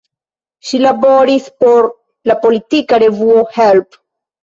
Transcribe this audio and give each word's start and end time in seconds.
Ŝi 0.69 0.79
laboris 0.85 1.51
por 1.65 1.91
la 2.33 2.39
politika 2.49 3.03
revuo 3.09 3.49
"Help! 3.63 4.05